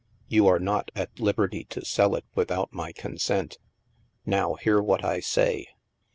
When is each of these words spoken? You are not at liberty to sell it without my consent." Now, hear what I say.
You 0.27 0.47
are 0.47 0.57
not 0.57 0.89
at 0.95 1.19
liberty 1.19 1.63
to 1.65 1.85
sell 1.85 2.15
it 2.15 2.25
without 2.33 2.73
my 2.73 2.91
consent." 2.91 3.59
Now, 4.25 4.55
hear 4.55 4.81
what 4.81 5.05
I 5.05 5.19
say. 5.19 5.67